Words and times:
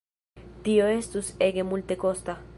Tio 0.67 0.87
estus 0.95 1.31
ege 1.49 1.67
multekosta. 1.75 2.41